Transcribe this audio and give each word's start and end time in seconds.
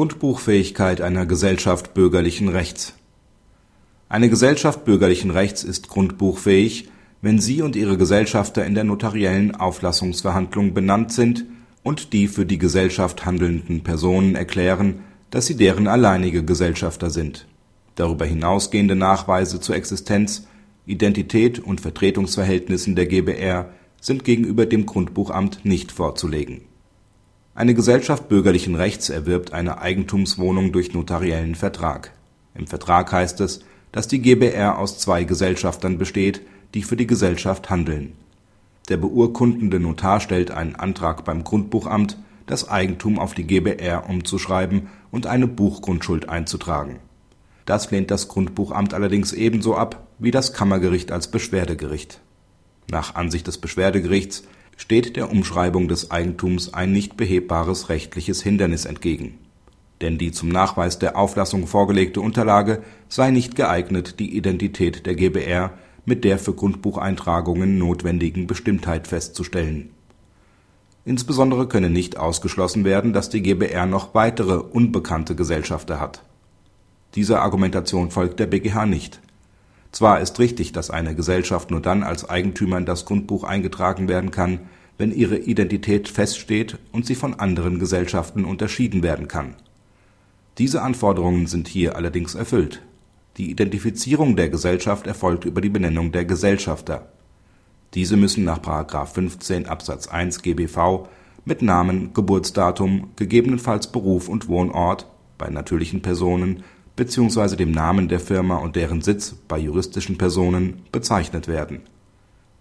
Grundbuchfähigkeit 0.00 1.02
einer 1.02 1.26
Gesellschaft 1.26 1.92
bürgerlichen 1.92 2.48
Rechts 2.48 2.94
Eine 4.08 4.30
Gesellschaft 4.30 4.86
bürgerlichen 4.86 5.30
Rechts 5.30 5.62
ist 5.62 5.88
grundbuchfähig, 5.88 6.88
wenn 7.20 7.38
sie 7.38 7.60
und 7.60 7.76
ihre 7.76 7.98
Gesellschafter 7.98 8.64
in 8.64 8.74
der 8.74 8.84
notariellen 8.84 9.54
Auflassungsverhandlung 9.54 10.72
benannt 10.72 11.12
sind 11.12 11.44
und 11.82 12.14
die 12.14 12.28
für 12.28 12.46
die 12.46 12.56
Gesellschaft 12.56 13.26
handelnden 13.26 13.82
Personen 13.82 14.36
erklären, 14.36 15.00
dass 15.28 15.44
sie 15.44 15.56
deren 15.56 15.86
alleinige 15.86 16.46
Gesellschafter 16.46 17.10
sind. 17.10 17.46
Darüber 17.94 18.24
hinausgehende 18.24 18.96
Nachweise 18.96 19.60
zur 19.60 19.76
Existenz, 19.76 20.46
Identität 20.86 21.58
und 21.58 21.82
Vertretungsverhältnissen 21.82 22.96
der 22.96 23.04
GbR 23.04 23.68
sind 24.00 24.24
gegenüber 24.24 24.64
dem 24.64 24.86
Grundbuchamt 24.86 25.66
nicht 25.66 25.92
vorzulegen 25.92 26.69
eine 27.60 27.74
Gesellschaft 27.74 28.30
bürgerlichen 28.30 28.74
Rechts 28.74 29.10
erwirbt 29.10 29.52
eine 29.52 29.82
Eigentumswohnung 29.82 30.72
durch 30.72 30.94
notariellen 30.94 31.54
Vertrag. 31.54 32.10
Im 32.54 32.66
Vertrag 32.66 33.12
heißt 33.12 33.38
es, 33.42 33.60
dass 33.92 34.08
die 34.08 34.22
GbR 34.22 34.78
aus 34.78 34.98
zwei 34.98 35.24
Gesellschaftern 35.24 35.98
besteht, 35.98 36.40
die 36.72 36.82
für 36.82 36.96
die 36.96 37.06
Gesellschaft 37.06 37.68
handeln. 37.68 38.14
Der 38.88 38.96
beurkundende 38.96 39.78
Notar 39.78 40.20
stellt 40.20 40.50
einen 40.50 40.74
Antrag 40.74 41.26
beim 41.26 41.44
Grundbuchamt, 41.44 42.16
das 42.46 42.66
Eigentum 42.70 43.18
auf 43.18 43.34
die 43.34 43.44
GbR 43.44 44.08
umzuschreiben 44.08 44.88
und 45.10 45.26
eine 45.26 45.46
Buchgrundschuld 45.46 46.30
einzutragen. 46.30 46.96
Das 47.66 47.90
lehnt 47.90 48.10
das 48.10 48.28
Grundbuchamt 48.28 48.94
allerdings 48.94 49.34
ebenso 49.34 49.76
ab 49.76 50.06
wie 50.18 50.30
das 50.30 50.54
Kammergericht 50.54 51.12
als 51.12 51.30
Beschwerdegericht. 51.30 52.20
Nach 52.90 53.16
Ansicht 53.16 53.46
des 53.46 53.58
Beschwerdegerichts 53.58 54.44
steht 54.80 55.14
der 55.16 55.30
Umschreibung 55.30 55.88
des 55.88 56.10
Eigentums 56.10 56.72
ein 56.72 56.90
nicht 56.90 57.18
behebbares 57.18 57.90
rechtliches 57.90 58.42
Hindernis 58.42 58.86
entgegen. 58.86 59.36
Denn 60.00 60.16
die 60.16 60.32
zum 60.32 60.48
Nachweis 60.48 60.98
der 60.98 61.18
Auflassung 61.18 61.66
vorgelegte 61.66 62.22
Unterlage 62.22 62.82
sei 63.06 63.30
nicht 63.30 63.56
geeignet, 63.56 64.18
die 64.18 64.34
Identität 64.34 65.04
der 65.04 65.16
GbR 65.16 65.74
mit 66.06 66.24
der 66.24 66.38
für 66.38 66.54
Grundbucheintragungen 66.54 67.76
notwendigen 67.76 68.46
Bestimmtheit 68.46 69.06
festzustellen. 69.06 69.90
Insbesondere 71.04 71.68
könne 71.68 71.90
nicht 71.90 72.16
ausgeschlossen 72.16 72.84
werden, 72.86 73.12
dass 73.12 73.28
die 73.28 73.42
GbR 73.42 73.84
noch 73.84 74.14
weitere 74.14 74.54
unbekannte 74.54 75.34
Gesellschafter 75.34 76.00
hat. 76.00 76.22
Dieser 77.16 77.42
Argumentation 77.42 78.10
folgt 78.10 78.40
der 78.40 78.46
BGH 78.46 78.86
nicht. 78.86 79.20
Zwar 79.92 80.20
ist 80.20 80.38
richtig, 80.38 80.72
dass 80.72 80.90
eine 80.90 81.14
Gesellschaft 81.14 81.70
nur 81.70 81.80
dann 81.80 82.02
als 82.02 82.28
Eigentümer 82.28 82.78
in 82.78 82.86
das 82.86 83.04
Grundbuch 83.04 83.44
eingetragen 83.44 84.08
werden 84.08 84.30
kann, 84.30 84.60
wenn 84.98 85.12
ihre 85.12 85.38
Identität 85.38 86.08
feststeht 86.08 86.78
und 86.92 87.06
sie 87.06 87.14
von 87.14 87.34
anderen 87.34 87.78
Gesellschaften 87.78 88.44
unterschieden 88.44 89.02
werden 89.02 89.28
kann. 89.28 89.54
Diese 90.58 90.82
Anforderungen 90.82 91.46
sind 91.46 91.68
hier 91.68 91.96
allerdings 91.96 92.34
erfüllt. 92.34 92.82
Die 93.36 93.50
Identifizierung 93.50 94.36
der 94.36 94.50
Gesellschaft 94.50 95.06
erfolgt 95.06 95.44
über 95.44 95.60
die 95.60 95.70
Benennung 95.70 96.12
der 96.12 96.24
Gesellschafter. 96.24 97.08
Diese 97.94 98.16
müssen 98.16 98.44
nach§ 98.44 98.60
15 99.06 99.66
Absatz 99.66 100.06
1 100.06 100.42
GBV 100.42 101.08
mit 101.44 101.62
Namen, 101.62 102.12
Geburtsdatum, 102.12 103.10
gegebenenfalls 103.16 103.90
Beruf 103.90 104.28
und 104.28 104.48
Wohnort 104.48 105.06
bei 105.38 105.48
natürlichen 105.48 106.02
Personen 106.02 106.62
bzw. 106.96 107.56
dem 107.56 107.70
Namen 107.70 108.08
der 108.08 108.20
Firma 108.20 108.56
und 108.56 108.76
deren 108.76 109.02
Sitz 109.02 109.34
bei 109.48 109.58
juristischen 109.58 110.18
Personen 110.18 110.82
bezeichnet 110.92 111.48
werden. 111.48 111.82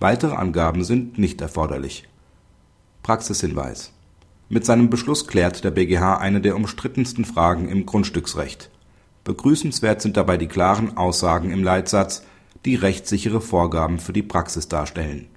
Weitere 0.00 0.34
Angaben 0.34 0.84
sind 0.84 1.18
nicht 1.18 1.40
erforderlich. 1.40 2.08
Praxishinweis 3.02 3.92
Mit 4.48 4.64
seinem 4.64 4.90
Beschluss 4.90 5.26
klärt 5.26 5.64
der 5.64 5.70
BGH 5.70 6.18
eine 6.18 6.40
der 6.40 6.56
umstrittensten 6.56 7.24
Fragen 7.24 7.68
im 7.68 7.86
Grundstücksrecht. 7.86 8.70
Begrüßenswert 9.24 10.02
sind 10.02 10.16
dabei 10.16 10.36
die 10.36 10.48
klaren 10.48 10.96
Aussagen 10.96 11.50
im 11.50 11.62
Leitsatz, 11.62 12.24
die 12.64 12.74
rechtssichere 12.74 13.40
Vorgaben 13.40 13.98
für 13.98 14.12
die 14.12 14.22
Praxis 14.22 14.68
darstellen 14.68 15.28